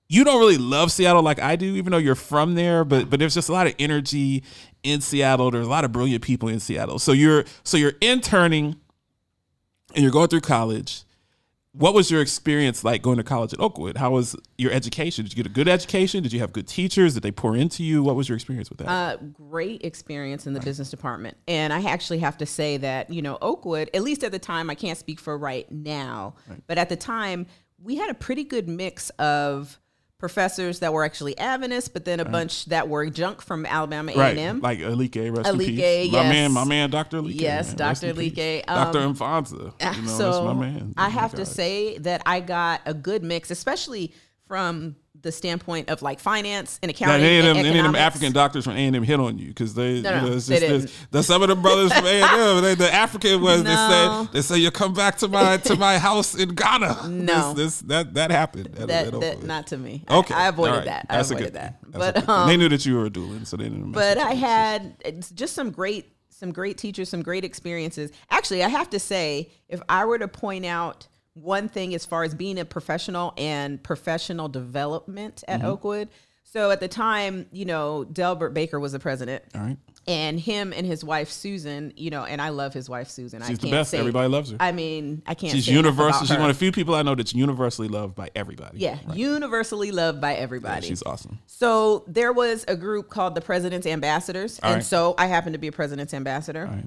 You 0.09 0.25
don't 0.25 0.39
really 0.39 0.59
love 0.59 0.93
Seattle 0.93 1.23
like 1.23 1.41
I 1.41 1.57
do, 1.57 1.75
even 1.77 1.91
though 1.91 1.99
you're 1.99 2.15
from 2.15 2.55
there. 2.55 2.85
But 2.85 3.11
but 3.11 3.19
there's 3.19 3.35
just 3.35 3.49
a 3.49 3.53
lot 3.53 3.67
of 3.67 3.75
energy 3.79 4.43
in 4.83 5.01
Seattle. 5.01 5.51
There's 5.51 5.67
a 5.67 5.71
lot 5.71 5.85
of 5.85 5.93
brilliant 5.93 6.23
people 6.23 6.49
in 6.49 6.61
Seattle. 6.61 6.99
So 6.99 7.13
you're 7.13 7.45
so 7.65 7.77
you're 7.77 7.95
interning 8.01 8.77
and 9.95 10.03
you're 10.03 10.13
going 10.13 10.29
through 10.29 10.43
college. 10.43 11.03
What 11.73 11.95
was 11.95 12.11
your 12.11 12.21
experience 12.21 12.83
like 12.83 13.03
going 13.03 13.19
to 13.19 13.23
college 13.23 13.53
at 13.53 13.61
Oakwood? 13.61 13.99
How 13.99 14.11
was 14.11 14.35
your 14.57 14.73
education? 14.73 15.25
Did 15.25 15.33
you 15.33 15.37
get 15.37 15.47
a 15.47 15.55
good 15.55 15.69
education? 15.69 16.23
Did 16.23 16.33
you 16.33 16.41
have 16.41 16.53
good 16.53 16.67
teachers? 16.67 17.15
Did 17.15 17.23
they 17.23 17.31
pour 17.31 17.55
into 17.57 17.85
you? 17.85 18.03
What 18.03 18.17
was 18.17 18.29
your 18.29 18.37
experience 18.37 18.71
with 18.71 18.79
that? 18.81 18.89
Uh, 18.89 19.17
great 19.33 19.85
experience 19.85 20.47
in 20.47 20.55
the 20.55 20.61
business 20.61 20.91
department. 20.91 21.37
And 21.47 21.73
I 21.73 21.85
actually 21.85 22.19
have 22.21 22.39
to 22.39 22.47
say 22.47 22.79
that, 22.79 23.11
you 23.13 23.23
know, 23.23 23.39
Oakwood, 23.43 23.91
at 23.93 24.03
least 24.03 24.25
at 24.25 24.33
the 24.33 24.39
time, 24.39 24.71
I 24.71 24.75
can't 24.75 24.99
speak 24.99 25.21
for 25.21 25.37
right 25.37 25.71
now, 25.71 26.35
but 26.67 26.79
at 26.79 26.89
the 26.89 26.97
time, 26.97 27.47
we 27.81 27.97
had 27.97 28.11
a 28.11 28.15
pretty 28.15 28.45
good 28.45 28.69
mix 28.69 29.11
of 29.11 29.79
professors 30.19 30.81
that 30.81 30.93
were 30.93 31.05
actually 31.05 31.39
Adventists, 31.39 31.89
but 31.89 32.05
then 32.05 32.19
a 32.19 32.25
bunch 32.25 32.65
that 32.67 32.89
were 32.89 33.09
junk 33.09 33.41
from 33.41 33.65
Alabama 33.65 34.11
A&M. 34.13 34.61
like 34.61 34.81
Alike, 34.81 35.15
rest 35.15 35.49
in 35.49 35.55
Alike, 35.55 35.67
peace. 35.67 36.13
My 36.13 36.23
yes. 36.23 36.33
man, 36.33 36.53
my 36.53 36.65
man, 36.65 36.91
Dr. 36.91 37.19
Alike. 37.19 37.41
Yes, 37.41 37.69
man, 37.69 37.77
Dr. 37.77 38.09
in 38.09 38.17
peace. 38.17 38.65
Alike. 38.67 38.67
Dr. 38.67 38.99
Um, 38.99 39.15
Infanza. 39.15 39.57
You 39.57 40.03
know, 40.03 40.09
so 40.09 40.33
that's 40.33 40.45
my 40.45 40.55
man. 40.55 40.95
I 40.97 41.09
have 41.09 41.35
to 41.35 41.47
say 41.47 41.99
that 41.99 42.23
I 42.27 42.41
got 42.41 42.81
a 42.85 42.95
good 42.95 43.23
mix, 43.23 43.53
especially 43.53 44.13
from 44.49 44.97
the 45.21 45.33
standpoint 45.33 45.91
of 45.91 46.01
like 46.01 46.21
finance 46.21 46.79
and 46.81 46.91
That 46.91 46.97
accounting 46.97 47.27
any 47.27 47.39
of 47.41 47.45
them, 47.45 47.57
and 47.57 47.67
any 47.67 47.79
of 47.81 47.85
them. 47.87 47.97
African 47.97 48.33
doctors 48.33 48.63
from 48.65 48.75
A 48.75 48.87
and 48.87 48.95
M 48.95 49.03
hit 49.03 49.19
on 49.19 49.37
you 49.37 49.49
because 49.49 49.75
they, 49.75 50.01
No, 50.01 50.11
you 50.11 50.17
no, 50.23 50.27
know, 50.29 50.37
it's 50.37 50.47
they 50.47 50.61
didn't. 50.61 50.93
the, 51.11 51.23
some 51.25 51.43
of 51.43 51.49
the 51.49 51.57
brothers 51.57 51.93
from 51.93 52.07
A 52.07 52.23
and 52.23 52.65
M, 52.67 52.75
the 52.79 52.93
African 52.95 53.43
ones, 53.43 53.65
No. 53.65 53.71
they 54.25 54.29
say, 54.29 54.33
they 54.33 54.43
say 54.43 54.59
you 54.59 54.71
come 54.71 54.95
back 54.95 55.19
to 55.19 55.27
my 55.29 55.57
to 55.57 55.75
my 55.77 55.99
house 56.09 56.37
in 56.37 56.51
Ghana. 56.55 57.09
No. 57.09 57.53
this, 57.53 57.81
this 57.81 57.89
that 57.89 58.15
that 58.15 58.31
happened. 58.31 58.69
at- 58.79 58.87
that, 58.89 59.21
that 59.21 59.43
not 59.43 59.67
to 59.69 59.77
me. 59.77 60.05
Okay, 60.09 60.35
I, 60.35 60.45
I 60.45 60.49
avoided 60.49 60.73
right. 60.77 60.85
that. 60.85 61.07
I 61.11 61.17
That's 61.17 61.31
a 61.31 61.35
avoided 61.35 61.55
that. 61.55 61.81
thing. 61.83 61.91
That's 61.93 62.19
a 62.19 62.21
But 62.23 62.29
um, 62.29 62.49
they 62.49 62.57
knew 62.57 62.69
that 62.69 62.87
you 62.87 62.95
were 62.97 63.07
a 63.07 63.11
dueling, 63.11 63.45
so 63.45 63.57
they 63.57 63.65
didn't. 63.65 63.91
but 63.93 64.19
I 64.19 64.35
had 64.35 65.03
just 65.35 65.55
some 65.55 65.71
great 65.73 66.13
some 66.31 66.53
great 66.53 66.79
teachers, 66.79 67.09
some 67.09 67.23
great 67.23 67.45
experiences. 67.45 68.13
Actually, 68.31 68.63
I 68.63 68.69
have 68.69 68.89
to 68.91 69.01
say, 69.01 69.51
if 69.69 69.81
I 69.89 70.05
were 70.05 70.21
to 70.21 70.29
point 70.29 70.65
out 70.65 71.09
one 71.43 71.69
thing 71.69 71.95
as 71.95 72.05
far 72.05 72.25
as 72.25 72.35
being 72.35 72.59
a 72.59 72.65
professional 72.65 73.33
and 73.37 73.83
professional 73.83 74.49
development 74.49 75.45
at 75.49 75.61
Mm-hmm. 75.61 75.69
Oakwood. 75.69 76.09
So 76.45 76.71
at 76.71 76.81
the 76.81 76.89
time, 76.89 77.47
you 77.53 77.67
know, 77.67 78.05
Delbert 78.05 78.55
Baker 78.55 78.81
was 78.81 78.93
the 78.93 78.99
president. 78.99 79.45
All 79.55 79.61
right, 79.61 79.77
And 80.07 80.41
him 80.41 80.73
and 80.75 80.87
his 80.87 81.05
wife 81.05 81.29
Susan, 81.31 81.93
you 81.95 82.09
know, 82.09 82.25
and 82.25 82.41
I 82.41 82.49
love 82.49 82.73
his 82.73 82.89
wife 82.89 83.09
Susan. 83.11 83.43
I 83.43 83.49
she's 83.49 83.59
can't 83.59 83.71
the 83.71 83.77
best. 83.77 83.91
say 83.91 83.99
Everybody 83.99 84.29
loves 84.29 84.51
her. 84.53 84.57
I 84.59 84.73
mean, 84.73 85.21
I 85.27 85.35
can't. 85.35 85.53
she's 85.53 85.69
universal. 85.69 86.23
She's 86.27 86.31
one 86.39 86.49
of 86.49 86.57
the 86.57 86.59
few 86.59 86.73
people 86.73 86.95
I 86.95 87.03
know 87.03 87.15
that's 87.15 87.35
universally 87.35 87.89
loved 87.89 88.15
by 88.15 88.31
everybody. 88.35 88.79
Yeah, 88.79 88.99
Right. 89.07 89.19
universally 89.19 89.91
loved 89.93 90.23
by 90.23 90.37
everybody. 90.37 90.87
she's 90.87 91.03
awesome. 91.03 91.39
So 91.47 92.05
there 92.07 92.33
was 92.33 92.65
a 92.67 92.77
group 92.77 93.11
called 93.11 93.35
the 93.35 93.43
President's 93.43 93.87
Ambassadors, 93.87 94.59
All 94.63 94.71
and 94.71 94.77
right. 94.79 94.85
so 94.85 95.15
I 95.19 95.27
happened 95.27 95.53
to 95.53 95.59
be 95.59 95.69
a 95.69 95.73
President's 95.73 96.15
Ambassador. 96.15 96.67
All 96.67 96.73
right. 96.75 96.87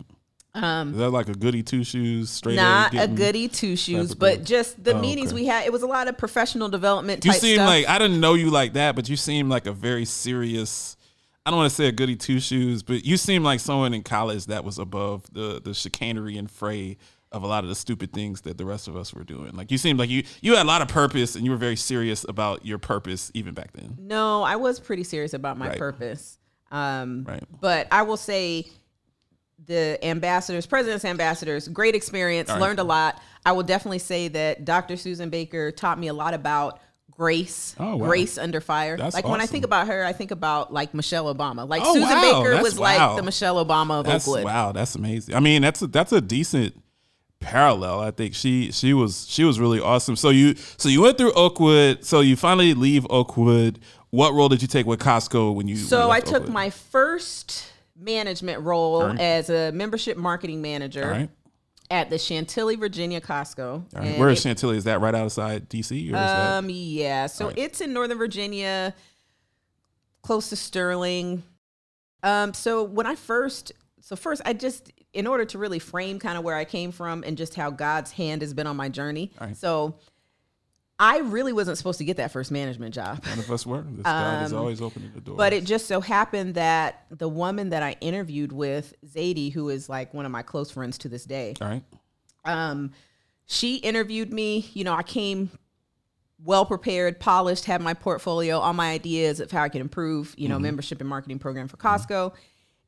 Is 0.53 0.97
that 0.97 1.09
like 1.11 1.29
a 1.29 1.33
goody 1.33 1.63
two 1.63 1.83
shoes 1.83 2.29
straight? 2.29 2.55
Not 2.55 2.93
a 2.93 3.07
goody 3.07 3.47
two 3.47 3.75
shoes, 3.77 4.13
but 4.13 4.43
just 4.43 4.83
the 4.83 4.93
Oh, 4.93 4.99
meetings 4.99 5.29
okay. 5.29 5.41
we 5.41 5.45
had. 5.47 5.65
It 5.65 5.71
was 5.71 5.81
a 5.81 5.87
lot 5.87 6.07
of 6.09 6.17
professional 6.17 6.67
development. 6.67 7.23
You 7.23 7.31
seem 7.33 7.55
stuff. 7.55 7.67
like 7.67 7.87
I 7.87 7.97
didn't 7.97 8.19
know 8.19 8.33
you 8.33 8.49
like 8.49 8.73
that, 8.73 8.95
but 8.95 9.07
you 9.07 9.15
seem 9.15 9.47
like 9.49 9.65
a 9.65 9.71
very 9.71 10.03
serious. 10.05 10.97
I 11.45 11.49
don't 11.51 11.57
want 11.57 11.69
to 11.69 11.75
say 11.75 11.87
a 11.87 11.91
goody 11.91 12.15
two 12.15 12.39
shoes, 12.39 12.83
but 12.83 13.03
you 13.05 13.17
seem 13.17 13.43
like 13.43 13.59
someone 13.61 13.93
in 13.93 14.03
college 14.03 14.45
that 14.47 14.63
was 14.63 14.77
above 14.77 15.23
the 15.31 15.61
the 15.63 15.73
chicanery 15.73 16.37
and 16.37 16.51
fray 16.51 16.97
of 17.31 17.43
a 17.43 17.47
lot 17.47 17.63
of 17.63 17.69
the 17.69 17.75
stupid 17.75 18.11
things 18.11 18.41
that 18.41 18.57
the 18.57 18.65
rest 18.65 18.89
of 18.89 18.97
us 18.97 19.13
were 19.13 19.23
doing. 19.23 19.51
Like 19.53 19.71
you 19.71 19.77
seemed 19.77 19.99
like 19.99 20.09
you 20.09 20.23
you 20.41 20.57
had 20.57 20.65
a 20.65 20.67
lot 20.67 20.81
of 20.81 20.89
purpose 20.89 21.35
and 21.37 21.45
you 21.45 21.51
were 21.51 21.57
very 21.57 21.77
serious 21.77 22.25
about 22.27 22.65
your 22.65 22.77
purpose 22.77 23.31
even 23.33 23.53
back 23.53 23.71
then. 23.71 23.95
no, 23.97 24.43
I 24.43 24.57
was 24.57 24.81
pretty 24.81 25.03
serious 25.05 25.33
about 25.33 25.57
my 25.57 25.69
Right. 25.69 25.77
purpose. 25.77 26.37
Um, 26.71 27.23
Right. 27.25 27.43
But 27.61 27.87
I 27.89 28.01
will 28.03 28.17
say, 28.17 28.67
the 29.65 29.99
ambassadors, 30.03 30.65
president's 30.65 31.05
ambassadors, 31.05 31.67
great 31.67 31.95
experience. 31.95 32.49
Right. 32.49 32.59
Learned 32.59 32.79
a 32.79 32.83
lot. 32.83 33.21
I 33.45 33.51
will 33.51 33.63
definitely 33.63 33.99
say 33.99 34.27
that 34.29 34.65
Dr. 34.65 34.97
Susan 34.97 35.29
Baker 35.29 35.71
taught 35.71 35.99
me 35.99 36.07
a 36.07 36.13
lot 36.13 36.33
about 36.33 36.79
grace, 37.11 37.75
Oh, 37.79 37.97
wow. 37.97 38.07
grace 38.07 38.37
under 38.37 38.59
fire. 38.61 38.97
That's 38.97 39.13
like 39.15 39.27
when 39.27 39.41
I 39.41 39.45
think 39.45 39.65
about 39.65 39.87
her, 39.87 40.03
I 40.03 40.13
think 40.13 40.31
about 40.31 40.73
like 40.73 40.93
Michelle 40.93 41.33
Obama. 41.33 41.67
Like 41.67 41.81
Oh, 41.85 41.93
Susan 41.93 42.09
wow. 42.09 42.21
Baker 42.43 42.51
That's 42.51 42.63
was 42.63 42.79
wow. 42.79 43.07
like 43.09 43.17
the 43.17 43.23
Michelle 43.23 43.63
Obama 43.63 43.99
of 43.99 44.05
That's 44.05 44.27
Oakwood. 44.27 44.43
wow, 44.45 44.71
that's 44.71 44.95
amazing. 44.95 45.35
I 45.35 45.39
mean, 45.39 45.61
that's 45.61 45.81
a, 45.81 45.87
that's 45.87 46.11
a 46.11 46.21
decent 46.21 46.81
parallel. 47.39 47.99
I 47.99 48.11
think 48.11 48.33
she 48.35 48.71
she 48.71 48.93
was 48.93 49.27
she 49.29 49.43
was 49.43 49.59
really 49.59 49.79
awesome. 49.79 50.15
So 50.15 50.29
you 50.29 50.55
so 50.77 50.89
you 50.89 51.01
went 51.01 51.17
through 51.17 51.33
Oakwood. 51.33 52.05
So 52.05 52.19
you 52.21 52.35
finally 52.35 52.73
leave 52.73 53.05
Oakwood. 53.09 53.79
What 54.11 54.33
role 54.33 54.49
did 54.49 54.61
you 54.61 54.67
take 54.67 54.85
with 54.85 54.99
Costco 54.99 55.53
when 55.55 55.67
you? 55.67 55.75
So 55.77 56.09
I 56.11 56.19
took 56.19 56.35
Oakwood? 56.43 56.49
my 56.53 56.69
first 56.69 57.70
management 58.01 58.61
role 58.61 59.03
as 59.19 59.49
a 59.49 59.71
membership 59.71 60.17
marketing 60.17 60.61
manager 60.61 61.07
right. 61.07 61.29
at 61.89 62.09
the 62.09 62.17
Chantilly, 62.17 62.75
Virginia 62.75 63.21
Costco. 63.21 63.83
Right. 63.93 64.17
Where 64.17 64.29
is 64.29 64.39
it- 64.39 64.41
Chantilly? 64.43 64.77
Is 64.77 64.85
that 64.85 65.01
right 65.01 65.15
outside 65.15 65.69
DC? 65.69 65.91
Or 65.91 66.05
is 66.07 66.11
that, 66.11 66.57
Um, 66.57 66.67
yeah. 66.69 67.27
So 67.27 67.51
it's 67.55 67.81
in 67.81 67.93
Northern 67.93 68.17
Virginia, 68.17 68.93
close 70.21 70.49
to 70.49 70.55
Sterling. 70.55 71.43
Um, 72.23 72.53
so 72.53 72.83
when 72.83 73.05
I 73.07 73.15
first, 73.15 73.71
so 73.99 74.15
first, 74.15 74.41
I 74.45 74.53
just, 74.53 74.91
in 75.13 75.27
order 75.27 75.45
to 75.45 75.57
really 75.57 75.79
frame 75.79 76.19
kind 76.19 76.37
of 76.37 76.43
where 76.43 76.55
I 76.55 76.65
came 76.65 76.91
from 76.91 77.23
and 77.25 77.37
just 77.37 77.55
how 77.55 77.69
God's 77.69 78.11
hand 78.11 78.41
has 78.41 78.53
been 78.53 78.67
on 78.67 78.75
my 78.75 78.89
journey. 78.89 79.31
So 79.53 79.95
I 81.01 81.17
really 81.17 81.51
wasn't 81.51 81.79
supposed 81.79 81.97
to 81.97 82.05
get 82.05 82.17
that 82.17 82.31
first 82.31 82.51
management 82.51 82.93
job. 82.93 83.25
None 83.25 83.39
of 83.39 83.49
us 83.49 83.65
were. 83.65 83.81
This 83.81 84.03
God 84.03 84.45
is 84.45 84.53
always 84.53 84.83
opening 84.83 85.11
the 85.15 85.21
door. 85.21 85.33
Um, 85.33 85.37
But 85.37 85.51
it 85.51 85.63
just 85.63 85.87
so 85.87 85.99
happened 85.99 86.53
that 86.53 87.05
the 87.09 87.27
woman 87.27 87.69
that 87.69 87.81
I 87.81 87.95
interviewed 88.01 88.51
with, 88.51 88.93
Zadie, 89.03 89.51
who 89.51 89.69
is 89.69 89.89
like 89.89 90.13
one 90.13 90.25
of 90.27 90.31
my 90.31 90.43
close 90.43 90.69
friends 90.69 90.99
to 90.99 91.09
this 91.09 91.25
day, 91.25 91.55
all 91.59 91.67
right. 91.67 91.83
um, 92.45 92.91
she 93.47 93.77
interviewed 93.77 94.31
me. 94.31 94.69
You 94.73 94.83
know, 94.83 94.93
I 94.93 95.01
came 95.01 95.49
well 96.43 96.67
prepared, 96.67 97.19
polished, 97.19 97.65
had 97.65 97.81
my 97.81 97.95
portfolio, 97.95 98.59
all 98.59 98.73
my 98.73 98.91
ideas 98.91 99.39
of 99.39 99.49
how 99.49 99.63
I 99.63 99.69
could 99.69 99.81
improve, 99.81 100.35
you 100.37 100.49
know, 100.49 100.59
membership 100.59 100.99
and 100.99 101.09
marketing 101.09 101.39
program 101.39 101.67
for 101.67 101.77
Costco. 101.77 102.33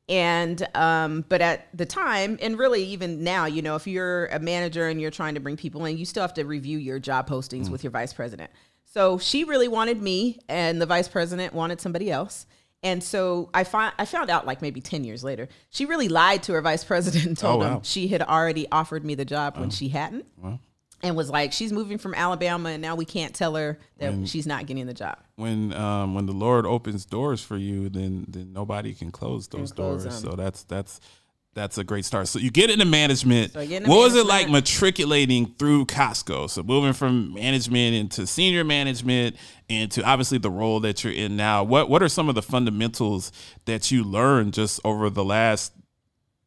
And 0.08 0.66
um, 0.74 1.24
but 1.28 1.40
at 1.40 1.68
the 1.76 1.86
time, 1.86 2.38
and 2.42 2.58
really 2.58 2.84
even 2.84 3.24
now, 3.24 3.46
you 3.46 3.62
know, 3.62 3.74
if 3.74 3.86
you're 3.86 4.26
a 4.26 4.38
manager 4.38 4.86
and 4.88 5.00
you're 5.00 5.10
trying 5.10 5.34
to 5.34 5.40
bring 5.40 5.56
people 5.56 5.84
in, 5.86 5.96
you 5.96 6.04
still 6.04 6.20
have 6.22 6.34
to 6.34 6.44
review 6.44 6.76
your 6.78 6.98
job 6.98 7.28
postings 7.28 7.70
with 7.70 7.82
your 7.82 7.90
vice 7.90 8.12
president. 8.12 8.50
So 8.84 9.16
she 9.18 9.44
really 9.44 9.66
wanted 9.66 10.02
me, 10.02 10.38
and 10.48 10.80
the 10.80 10.86
vice 10.86 11.08
president 11.08 11.54
wanted 11.54 11.80
somebody 11.80 12.10
else. 12.10 12.46
And 12.82 13.02
so 13.02 13.48
I 13.54 13.64
find 13.64 13.94
I 13.98 14.04
found 14.04 14.28
out 14.28 14.46
like 14.46 14.60
maybe 14.60 14.82
ten 14.82 15.04
years 15.04 15.24
later, 15.24 15.48
she 15.70 15.86
really 15.86 16.08
lied 16.08 16.42
to 16.44 16.52
her 16.52 16.60
vice 16.60 16.84
president 16.84 17.24
and 17.24 17.38
told 17.38 17.62
Oh, 17.62 17.66
wow. 17.66 17.76
him 17.76 17.82
she 17.82 18.08
had 18.08 18.20
already 18.20 18.66
offered 18.70 19.06
me 19.06 19.14
the 19.14 19.24
job 19.24 19.56
when 19.58 19.70
she 19.70 19.88
hadn't 19.88 20.26
and 21.04 21.14
was 21.14 21.30
like, 21.30 21.52
she's 21.52 21.72
moving 21.72 21.98
from 21.98 22.14
Alabama, 22.14 22.70
and 22.70 22.82
now 22.82 22.94
we 22.96 23.04
can't 23.04 23.34
tell 23.34 23.54
her 23.54 23.78
that 23.98 24.26
she's 24.28 24.46
not 24.46 24.66
getting 24.66 24.86
the 24.86 24.94
job. 24.94 25.18
when 25.36 25.72
um 25.74 26.14
when 26.14 26.26
the 26.26 26.32
Lord 26.32 26.66
opens 26.66 27.04
doors 27.04 27.42
for 27.42 27.56
you, 27.56 27.88
then 27.88 28.24
then 28.28 28.52
nobody 28.52 28.94
can 28.94 29.10
close 29.12 29.46
those 29.48 29.72
close 29.72 30.04
doors. 30.04 30.22
them. 30.22 30.30
So 30.30 30.36
that's 30.36 30.64
that's 30.64 31.00
that's 31.54 31.78
a 31.78 31.84
great 31.84 32.04
start. 32.04 32.26
So 32.26 32.40
you 32.40 32.50
get 32.50 32.68
into 32.68 32.84
management. 32.84 33.52
So 33.52 33.60
get 33.64 33.76
into 33.76 33.88
what 33.88 33.98
was 33.98 34.16
it 34.16 34.26
like 34.26 34.48
matriculating 34.50 35.54
through 35.56 35.86
Costco? 35.86 36.50
So 36.50 36.64
moving 36.64 36.92
from 36.92 37.32
management 37.34 37.94
into 37.94 38.26
senior 38.26 38.64
management 38.64 39.36
into 39.68 40.02
obviously 40.02 40.38
the 40.38 40.50
role 40.50 40.80
that 40.80 41.04
you're 41.04 41.12
in 41.12 41.36
now. 41.36 41.62
What 41.62 41.88
what 41.88 42.02
are 42.02 42.08
some 42.08 42.28
of 42.28 42.34
the 42.34 42.42
fundamentals 42.42 43.30
that 43.66 43.92
you 43.92 44.02
learned 44.02 44.54
just 44.54 44.80
over 44.84 45.08
the 45.10 45.24
last 45.24 45.72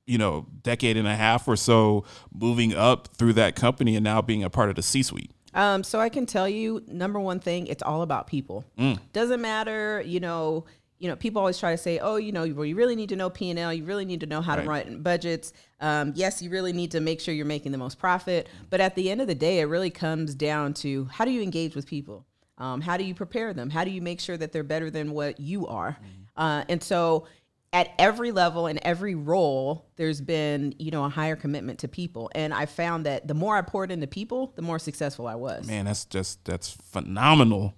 you 0.08 0.18
know 0.18 0.48
decade 0.64 0.98
and 0.98 1.08
a 1.08 1.16
half 1.16 1.48
or 1.48 1.56
so 1.56 2.04
moving 2.34 2.74
up 2.74 3.10
through 3.16 3.34
that 3.34 3.56
company 3.56 3.96
and 3.96 4.04
now 4.04 4.22
being 4.22 4.44
a 4.44 4.50
part 4.50 4.70
of 4.70 4.76
the 4.76 4.82
C-suite? 4.82 5.32
Um, 5.54 5.84
so 5.84 6.00
I 6.00 6.10
can 6.10 6.26
tell 6.26 6.48
you, 6.48 6.84
number 6.88 7.20
one 7.20 7.40
thing, 7.40 7.68
it's 7.68 7.84
all 7.84 8.02
about 8.02 8.28
people. 8.28 8.66
Mm. 8.78 9.00
Doesn't 9.14 9.42
matter, 9.42 10.02
you 10.06 10.20
know. 10.20 10.66
You 11.00 11.08
know, 11.08 11.16
people 11.16 11.40
always 11.40 11.60
try 11.60 11.74
to 11.74 11.78
say, 11.78 12.00
"Oh, 12.00 12.16
you 12.16 12.32
know, 12.32 12.48
well, 12.48 12.66
you 12.66 12.76
really 12.76 12.96
need 12.96 13.10
to 13.10 13.16
know 13.16 13.30
P 13.30 13.52
and 13.52 13.60
L. 13.60 13.72
You 13.72 13.84
really 13.84 14.06
need 14.06 14.22
to 14.22 14.26
know 14.26 14.42
how 14.42 14.56
to 14.56 14.64
run 14.64 15.04
budgets. 15.04 15.54
Um, 15.80 16.14
yes, 16.16 16.42
you 16.42 16.50
really 16.50 16.74
need 16.74 16.90
to 16.92 17.00
make 17.02 17.22
sure 17.22 17.36
you're 17.36 17.46
making 17.46 17.72
the 17.72 17.78
most 17.78 18.00
profit. 18.00 18.48
But 18.72 18.82
at 18.82 18.96
the 18.96 19.12
end 19.12 19.22
of 19.22 19.28
the 19.28 19.36
day, 19.36 19.60
it 19.60 19.66
really 19.66 19.92
comes 19.92 20.34
down 20.34 20.74
to 20.76 21.06
how 21.06 21.24
do 21.24 21.30
you 21.30 21.44
engage 21.44 21.76
with 21.76 21.86
people? 21.86 22.26
Um, 22.58 22.82
how 22.82 22.98
do 22.98 23.04
you 23.04 23.14
prepare 23.14 23.54
them? 23.54 23.70
How 23.70 23.84
do 23.84 23.92
you 23.92 24.02
make 24.02 24.20
sure 24.20 24.38
that 24.38 24.52
they're 24.52 24.64
better 24.64 24.90
than 24.90 25.12
what 25.12 25.40
you 25.40 25.68
are? 25.68 26.00
Uh, 26.36 26.64
and 26.68 26.82
so, 26.82 27.28
at 27.74 27.90
every 28.00 28.32
level 28.32 28.68
and 28.68 28.80
every 28.82 29.16
role, 29.16 29.86
there's 29.98 30.22
been 30.22 30.74
you 30.80 30.92
know 30.92 31.06
a 31.06 31.10
higher 31.10 31.36
commitment 31.36 31.80
to 31.80 31.88
people. 31.88 32.30
And 32.34 32.54
I 32.54 32.66
found 32.66 33.06
that 33.06 33.28
the 33.28 33.34
more 33.34 33.58
I 33.58 33.62
poured 33.62 33.92
into 33.92 34.08
people, 34.08 34.54
the 34.56 34.62
more 34.62 34.80
successful 34.80 35.28
I 35.28 35.36
was. 35.36 35.68
Man, 35.68 35.86
that's 35.86 36.06
just 36.06 36.44
that's 36.46 36.72
phenomenal 36.72 37.76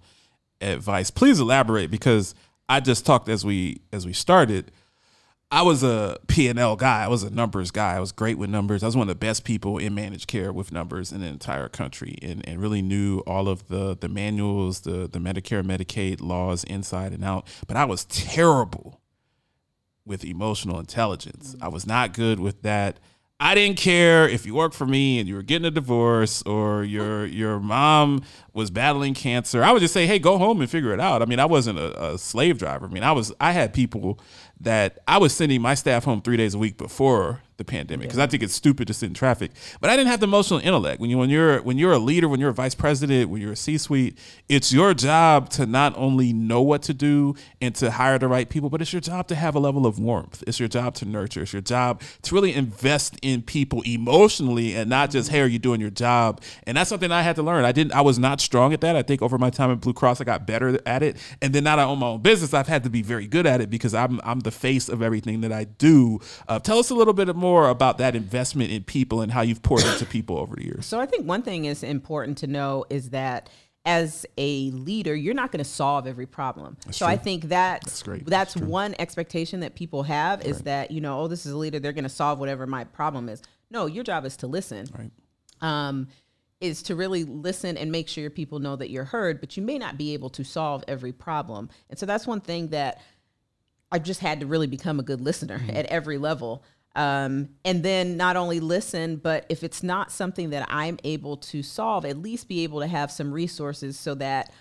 advice. 0.61 1.09
Please 1.09 1.39
elaborate 1.39 1.89
because 1.89 2.35
I 2.67 2.79
just 2.79 3.05
talked 3.05 3.29
as 3.29 3.45
we 3.45 3.81
as 3.91 4.05
we 4.05 4.13
started. 4.13 4.71
I 5.51 5.63
was 5.63 5.81
a 5.81 6.19
P&L 6.27 6.75
guy. 6.75 7.03
I 7.03 7.07
was 7.07 7.23
a 7.23 7.31
numbers 7.31 7.71
guy. 7.71 7.95
I 7.95 7.99
was 7.99 8.11
great 8.11 8.37
with 8.37 8.51
numbers. 8.51 8.83
I 8.83 8.85
was 8.85 8.95
one 8.95 9.05
of 9.05 9.07
the 9.07 9.15
best 9.15 9.43
people 9.43 9.79
in 9.79 9.95
managed 9.95 10.27
care 10.27 10.53
with 10.53 10.71
numbers 10.71 11.11
in 11.11 11.21
the 11.21 11.25
entire 11.25 11.67
country 11.67 12.19
and, 12.21 12.47
and 12.47 12.61
really 12.61 12.83
knew 12.83 13.21
all 13.25 13.49
of 13.49 13.67
the 13.67 13.97
the 13.99 14.07
manuals, 14.07 14.81
the 14.81 15.09
the 15.11 15.17
Medicare, 15.17 15.63
Medicaid 15.63 16.21
laws 16.21 16.63
inside 16.65 17.13
and 17.13 17.25
out. 17.25 17.47
But 17.67 17.77
I 17.77 17.85
was 17.85 18.05
terrible 18.05 18.98
with 20.09 20.25
emotional 20.25 20.79
intelligence. 20.79 21.55
I 21.61 21.69
was 21.69 21.85
not 21.85 22.13
good 22.13 22.39
with 22.39 22.63
that. 22.63 22.99
I 23.39 23.55
didn't 23.55 23.77
care 23.77 24.27
if 24.27 24.45
you 24.45 24.53
worked 24.53 24.75
for 24.75 24.85
me 24.85 25.19
and 25.19 25.29
you 25.29 25.35
were 25.35 25.43
getting 25.43 25.65
a 25.65 25.71
divorce 25.71 26.41
or 26.41 26.83
your 26.83 27.25
your 27.25 27.59
mom 27.61 28.23
was 28.51 28.69
battling 28.69 29.13
cancer. 29.13 29.63
I 29.63 29.71
would 29.71 29.79
just 29.79 29.93
say, 29.93 30.07
"Hey, 30.07 30.19
go 30.19 30.37
home 30.37 30.59
and 30.59 30.69
figure 30.69 30.93
it 30.93 30.99
out." 30.99 31.21
I 31.21 31.25
mean, 31.25 31.39
I 31.39 31.45
wasn't 31.45 31.79
a, 31.79 32.13
a 32.13 32.17
slave 32.17 32.57
driver. 32.57 32.87
I 32.87 32.89
mean, 32.89 33.03
I 33.03 33.13
was 33.13 33.31
I 33.39 33.53
had 33.53 33.73
people 33.73 34.19
that 34.59 34.99
I 35.07 35.19
was 35.19 35.33
sending 35.33 35.61
my 35.61 35.73
staff 35.73 36.03
home 36.03 36.21
3 36.21 36.35
days 36.35 36.53
a 36.53 36.57
week 36.57 36.77
before 36.77 37.41
the 37.59 37.65
pandemic 37.65 38.07
because 38.07 38.17
I 38.17 38.25
think 38.25 38.41
it's 38.41 38.55
stupid 38.55 38.87
to 38.87 38.93
sit 38.93 39.05
in 39.05 39.13
traffic. 39.13 39.51
But 39.79 39.91
I 39.91 39.95
didn't 39.95 40.09
have 40.09 40.19
the 40.19 40.25
emotional 40.25 40.59
intellect. 40.59 40.99
When 40.99 41.11
you 41.11 41.19
when 41.19 41.29
you're 41.29 41.61
when 41.61 41.77
you're 41.77 41.91
a 41.91 41.99
leader, 41.99 42.27
when 42.27 42.39
you're 42.39 42.49
a 42.49 42.53
vice 42.53 42.73
president, 42.73 43.29
when 43.29 43.41
you're 43.41 43.51
a 43.51 43.57
C-suite, 43.57 44.17
it's 44.47 44.73
your 44.73 44.95
job 44.95 45.49
to 45.51 45.67
not 45.67 45.95
only 45.95 46.33
know 46.33 46.61
what 46.61 46.81
to 46.83 46.93
do 46.93 47.35
and 47.61 47.75
to 47.75 47.91
hire 47.91 48.17
the 48.17 48.27
right 48.27 48.49
people, 48.49 48.69
but 48.69 48.81
it's 48.81 48.91
your 48.91 49.01
job 49.01 49.27
to 49.27 49.35
have 49.35 49.53
a 49.53 49.59
level 49.59 49.85
of 49.85 49.99
warmth. 49.99 50.43
It's 50.47 50.59
your 50.59 50.69
job 50.69 50.95
to 50.95 51.05
nurture. 51.05 51.43
It's 51.43 51.53
your 51.53 51.61
job 51.61 52.01
to 52.23 52.33
really 52.33 52.53
invest 52.53 53.17
in 53.21 53.43
people 53.43 53.83
emotionally 53.85 54.75
and 54.75 54.89
not 54.89 55.11
just 55.11 55.29
hey, 55.29 55.41
are 55.41 55.47
you 55.47 55.59
doing 55.59 55.81
your 55.81 55.91
job? 55.91 56.41
And 56.63 56.77
that's 56.77 56.89
something 56.89 57.11
I 57.11 57.21
had 57.21 57.35
to 57.35 57.43
learn. 57.43 57.65
I 57.65 57.71
didn't. 57.71 57.93
I 57.93 58.01
was 58.01 58.17
not 58.17 58.41
strong 58.41 58.73
at 58.73 58.81
that. 58.81 58.95
I 58.95 59.03
think 59.03 59.21
over 59.21 59.37
my 59.37 59.49
time 59.49 59.69
at 59.69 59.81
Blue 59.81 59.93
Cross, 59.93 60.21
I 60.21 60.23
got 60.23 60.47
better 60.47 60.79
at 60.85 61.03
it. 61.03 61.17
And 61.41 61.53
then 61.53 61.65
now 61.65 61.75
that 61.75 61.83
I 61.83 61.85
own 61.85 61.99
my 61.99 62.07
own 62.07 62.21
business, 62.21 62.53
I've 62.53 62.67
had 62.67 62.83
to 62.85 62.89
be 62.89 63.01
very 63.01 63.27
good 63.27 63.45
at 63.45 63.59
it 63.59 63.69
because 63.69 63.93
I'm 63.93 64.21
I'm 64.23 64.39
the 64.39 64.51
face 64.51 64.87
of 64.87 65.01
everything 65.01 65.41
that 65.41 65.51
I 65.51 65.65
do. 65.65 66.19
Uh, 66.47 66.59
tell 66.59 66.79
us 66.79 66.89
a 66.89 66.95
little 66.95 67.13
bit 67.13 67.35
more 67.35 67.48
about 67.69 67.97
that 67.97 68.15
investment 68.15 68.71
in 68.71 68.83
people 68.83 69.21
and 69.21 69.31
how 69.31 69.41
you've 69.41 69.61
poured 69.61 69.83
into 69.85 70.05
people 70.05 70.37
over 70.37 70.55
the 70.55 70.65
years. 70.65 70.85
So 70.85 70.99
I 70.99 71.05
think 71.05 71.25
one 71.25 71.41
thing 71.41 71.65
is 71.65 71.83
important 71.83 72.37
to 72.39 72.47
know 72.47 72.85
is 72.89 73.09
that 73.09 73.49
as 73.85 74.25
a 74.37 74.69
leader, 74.71 75.15
you're 75.15 75.33
not 75.33 75.51
going 75.51 75.63
to 75.63 75.69
solve 75.69 76.05
every 76.05 76.25
problem. 76.25 76.77
so 76.91 77.05
I 77.05 77.17
think 77.17 77.45
that's 77.45 77.85
That's 77.85 78.03
great. 78.03 78.25
That's, 78.25 78.53
That's 78.53 78.65
one 78.67 78.95
expectation 78.99 79.61
that 79.61 79.75
people 79.75 80.03
have 80.03 80.45
is 80.45 80.61
that 80.61 80.91
you 80.91 81.01
know, 81.01 81.21
oh, 81.21 81.27
this 81.27 81.45
is 81.45 81.53
a 81.53 81.57
leader, 81.57 81.79
they're 81.79 81.93
going 81.93 82.03
to 82.03 82.09
solve 82.09 82.39
whatever 82.39 82.67
my 82.67 82.83
problem 82.83 83.29
is. 83.29 83.41
No, 83.71 83.85
your 83.85 84.03
job 84.03 84.25
is 84.25 84.37
to 84.37 84.47
listen. 84.47 84.87
Right. 84.97 85.11
Um, 85.61 86.07
is 86.61 86.83
to 86.83 86.95
really 86.95 87.23
listen 87.23 87.77
and 87.77 87.91
make 87.91 88.09
sure 88.09 88.21
your 88.21 88.29
people 88.29 88.59
know 88.59 88.75
that 88.75 88.89
you're 88.89 89.05
heard, 89.05 89.39
but 89.39 89.55
you 89.55 89.63
may 89.63 89.77
not 89.77 89.97
be 89.97 90.13
able 90.13 90.29
to 90.29 90.43
solve 90.43 90.83
every 90.87 91.13
problem. 91.13 91.69
And 91.89 91.97
so 91.97 92.05
that's 92.05 92.27
one 92.27 92.41
thing 92.41 92.67
that 92.69 93.01
I've 93.91 94.03
just 94.03 94.19
had 94.19 94.41
to 94.41 94.45
really 94.45 94.67
become 94.67 94.99
a 94.99 95.03
good 95.03 95.21
listener 95.21 95.61
at 95.69 95.85
every 95.85 96.17
level. 96.17 96.63
Um, 96.99 97.51
and 97.63 97.81
then 97.81 98.17
not 98.17 98.35
only 98.35 98.59
listen, 98.59 99.15
but 99.15 99.45
if 99.47 99.63
it's 99.63 99.81
not 99.81 100.11
something 100.11 100.49
that 100.49 100.67
I'm 100.69 100.99
able 101.05 101.37
to 101.37 101.63
solve, 101.63 102.03
at 102.03 102.17
least 102.17 102.49
be 102.49 102.65
able 102.65 102.81
to 102.81 102.87
have 102.87 103.09
some 103.09 103.31
resources 103.31 103.97
so 103.97 104.15
that 104.15 104.51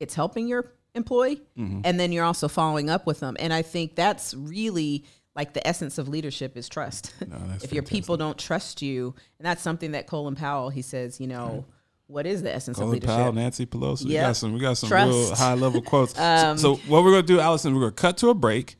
it's 0.00 0.14
helping 0.14 0.48
your 0.48 0.72
employee 0.96 1.40
and 1.84 2.00
then 2.00 2.10
you're 2.10 2.24
also 2.24 2.48
following 2.48 2.90
up 2.90 3.06
with 3.06 3.20
them. 3.20 3.36
And 3.38 3.52
I 3.52 3.62
think 3.62 3.94
that's 3.94 4.34
really 4.34 5.04
like 5.36 5.54
the 5.54 5.64
essence 5.64 5.98
of 5.98 6.08
leadership 6.08 6.56
is 6.56 6.68
trust. 6.68 7.14
that's 7.20 7.62
if 7.64 7.72
your 7.72 7.84
people 7.84 8.16
don't 8.16 8.36
trust 8.36 8.82
you, 8.82 9.14
and 9.38 9.46
that's 9.46 9.62
something 9.62 9.92
that 9.92 10.08
Colin 10.08 10.34
Powell, 10.34 10.68
he 10.68 10.82
says, 10.82 11.20
you 11.20 11.28
know, 11.28 11.64
what 12.08 12.26
is 12.26 12.42
the 12.42 12.52
essence 12.52 12.80
of 12.80 12.88
leadership? 12.88 13.14
Powell, 13.14 13.32
Nancy 13.32 13.66
Pelosi. 13.66 14.06
We 14.06 14.14
got 14.14 14.36
some. 14.36 14.52
We 14.52 14.58
got 14.58 14.76
some 14.76 14.88
Trust. 14.88 15.08
real 15.08 15.34
high 15.36 15.54
level 15.54 15.80
quotes. 15.80 16.14
so, 16.16 16.56
so 16.56 16.74
what 16.88 17.04
we're 17.04 17.12
gonna 17.12 17.22
do, 17.22 17.38
Allison, 17.38 17.72
we're 17.72 17.82
gonna 17.82 17.92
cut 17.92 18.18
to 18.18 18.30
a 18.30 18.34
break 18.34 18.76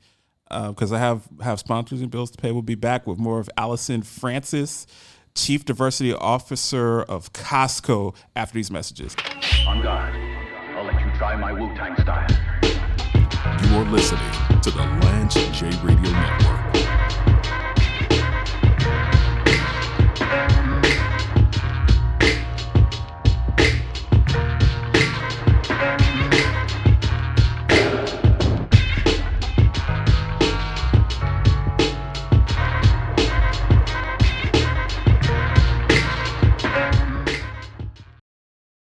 Uh, 0.53 0.69
because 0.69 0.93
I 0.93 0.99
have 0.99 1.27
have 1.43 1.59
sponsors 1.59 2.03
and 2.03 2.11
bills 2.11 2.31
to 2.33 2.39
pay. 2.39 2.53
We'll 2.53 2.63
be 2.63 2.75
back 2.75 3.07
with 3.07 3.19
more 3.19 3.41
of 3.41 3.49
Allison 3.57 4.03
Francis, 4.03 4.87
Chief 5.35 5.65
Diversity 5.65 6.13
Officer 6.13 7.03
of 7.03 7.33
Costco, 7.33 8.15
after 8.37 8.55
these 8.55 8.71
messages. 8.71 9.17
On 9.67 9.83
guard. 9.83 10.15
I'll 10.77 10.85
let 10.85 11.01
you 11.01 11.11
try 11.17 11.37
my 11.37 11.53
Wu 11.53 11.75
Tang 11.75 11.97
style. 12.03 12.29
You 12.63 13.77
are 13.77 13.85
listening 13.91 14.61
to 14.61 14.71
the 14.71 14.79
Lance 14.79 15.35
J 15.35 15.71
Radio 15.83 16.11
Network. 16.11 16.62